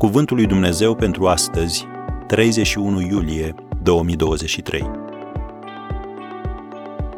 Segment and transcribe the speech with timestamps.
[0.00, 1.86] Cuvântul lui Dumnezeu pentru astăzi,
[2.26, 4.90] 31 iulie 2023.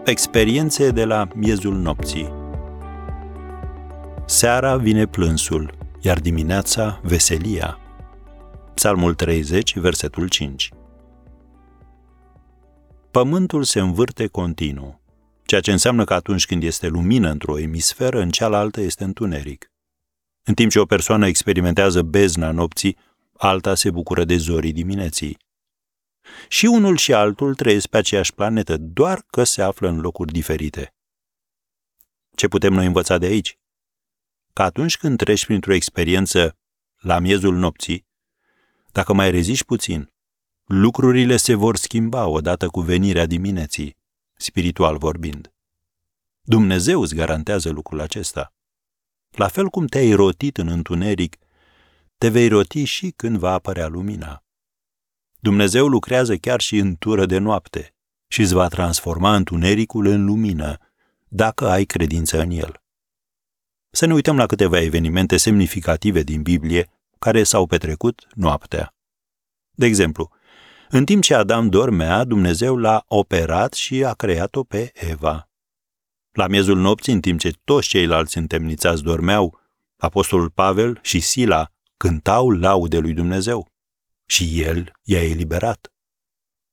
[0.05, 2.33] Experiențe de la miezul nopții.
[4.27, 7.79] Seara vine plânsul, iar dimineața veselia.
[8.75, 10.71] Psalmul 30, versetul 5.
[13.11, 15.01] Pământul se învârte continuu,
[15.45, 19.72] ceea ce înseamnă că atunci când este lumină într-o emisferă, în cealaltă este întuneric.
[20.45, 22.97] În timp ce o persoană experimentează bezna nopții,
[23.33, 25.39] alta se bucură de zorii dimineții.
[26.49, 30.95] Și unul și altul trăiesc pe aceeași planetă, doar că se află în locuri diferite.
[32.35, 33.59] Ce putem noi învăța de aici?
[34.53, 36.57] Că atunci când treci printr-o experiență
[36.99, 38.07] la miezul nopții,
[38.93, 40.13] dacă mai reziști puțin,
[40.65, 43.97] lucrurile se vor schimba odată cu venirea dimineții,
[44.35, 45.53] spiritual vorbind.
[46.41, 48.55] Dumnezeu îți garantează lucrul acesta.
[49.33, 51.37] La fel cum te-ai rotit în întuneric,
[52.19, 54.45] te vei roti și când va apărea lumina.
[55.39, 57.95] Dumnezeu lucrează chiar și în tură de noapte
[58.29, 60.79] și îți va transforma întunericul în lumină,
[61.29, 62.83] dacă ai credință în el.
[63.91, 68.95] Să ne uităm la câteva evenimente semnificative din Biblie care s-au petrecut noaptea.
[69.71, 70.31] De exemplu,
[70.89, 75.49] în timp ce Adam dormea, Dumnezeu l-a operat și a creat-o pe Eva.
[76.33, 79.61] La miezul nopții, în timp ce toți ceilalți întemnițați dormeau,
[79.97, 83.69] apostolul Pavel și Sila cântau laude lui Dumnezeu.
[84.27, 85.93] Și el i-a eliberat.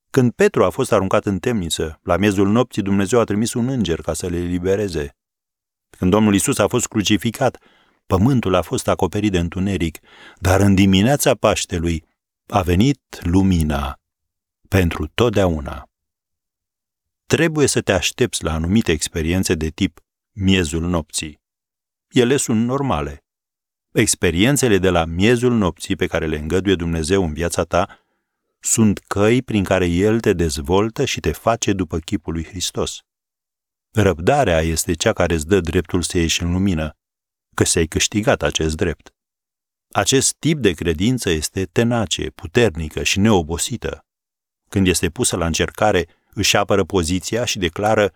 [0.10, 4.02] Când Petru a fost aruncat în temniță, la miezul nopții Dumnezeu a trimis un înger
[4.02, 5.16] ca să le elibereze.
[5.98, 7.58] Când Domnul Isus a fost crucificat,
[8.06, 9.98] pământul a fost acoperit de întuneric,
[10.38, 12.06] dar în dimineața Paștelui
[12.48, 14.00] a venit lumina
[14.68, 15.89] pentru totdeauna
[17.36, 20.00] trebuie să te aștepți la anumite experiențe de tip
[20.32, 21.42] miezul nopții.
[22.08, 23.24] Ele sunt normale.
[23.92, 28.00] Experiențele de la miezul nopții pe care le îngăduie Dumnezeu în viața ta
[28.60, 33.00] sunt căi prin care El te dezvoltă și te face după chipul lui Hristos.
[33.92, 36.98] Răbdarea este cea care îți dă dreptul să ieși în lumină,
[37.56, 39.14] că ți-ai câștigat acest drept.
[39.92, 44.06] Acest tip de credință este tenace, puternică și neobosită.
[44.70, 48.12] Când este pusă la încercare, își apără poziția și declară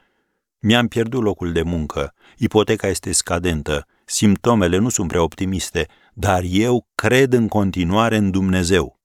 [0.60, 6.88] mi-am pierdut locul de muncă, ipoteca este scadentă, simptomele nu sunt prea optimiste, dar eu
[6.96, 9.00] cred în continuare în Dumnezeu.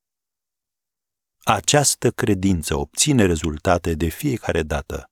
[1.43, 5.11] Această credință obține rezultate de fiecare dată.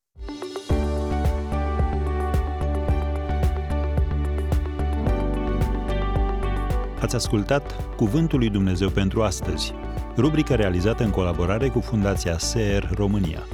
[7.01, 9.73] Ați ascultat Cuvântul lui Dumnezeu pentru astăzi,
[10.17, 13.47] rubrica realizată în colaborare cu Fundația SER România.